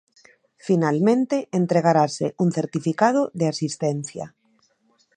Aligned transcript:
Finalmente 0.67 1.35
entregarase 1.61 2.25
un 2.43 2.49
certificado 2.57 3.21
de 3.39 3.45
asistencia. 3.53 4.25